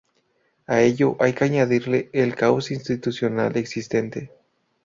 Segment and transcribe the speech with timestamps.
[0.65, 4.31] A ello hay que añadirle el caos institucional existente.